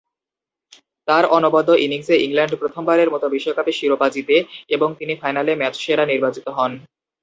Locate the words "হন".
6.57-6.71